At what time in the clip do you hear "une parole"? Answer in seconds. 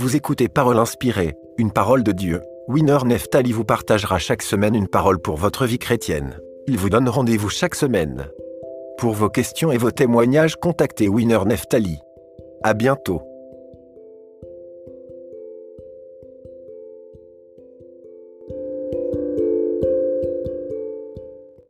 1.56-2.04, 4.76-5.18